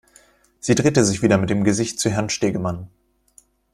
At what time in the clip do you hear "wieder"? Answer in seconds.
1.21-1.37